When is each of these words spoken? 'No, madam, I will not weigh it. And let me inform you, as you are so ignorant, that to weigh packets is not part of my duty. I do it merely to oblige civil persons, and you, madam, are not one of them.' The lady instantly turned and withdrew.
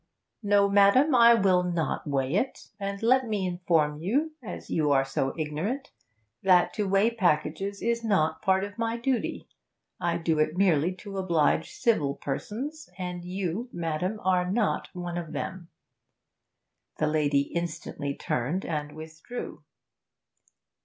'No, 0.41 0.67
madam, 0.67 1.13
I 1.13 1.35
will 1.35 1.61
not 1.61 2.07
weigh 2.07 2.33
it. 2.33 2.69
And 2.79 3.03
let 3.03 3.27
me 3.27 3.45
inform 3.45 3.97
you, 3.99 4.31
as 4.41 4.67
you 4.67 4.91
are 4.91 5.05
so 5.05 5.31
ignorant, 5.37 5.91
that 6.41 6.73
to 6.73 6.87
weigh 6.89 7.11
packets 7.11 7.83
is 7.83 8.03
not 8.03 8.41
part 8.41 8.63
of 8.63 8.79
my 8.79 8.97
duty. 8.97 9.47
I 9.99 10.17
do 10.17 10.39
it 10.39 10.57
merely 10.57 10.95
to 10.95 11.19
oblige 11.19 11.71
civil 11.73 12.15
persons, 12.15 12.89
and 12.97 13.23
you, 13.23 13.69
madam, 13.71 14.19
are 14.23 14.49
not 14.51 14.89
one 14.95 15.19
of 15.19 15.33
them.' 15.33 15.69
The 16.97 17.05
lady 17.05 17.41
instantly 17.53 18.15
turned 18.15 18.65
and 18.65 18.93
withdrew. 18.93 19.61